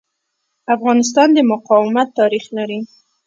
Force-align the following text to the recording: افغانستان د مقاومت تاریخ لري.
افغانستان 0.75 1.27
د 1.33 1.37
مقاومت 1.51 2.07
تاریخ 2.19 2.45
لري. 2.57 2.79